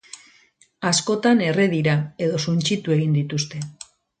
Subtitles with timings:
[0.91, 1.95] Askotan erre dira,
[2.29, 3.63] edo suntsitu egin dituzte.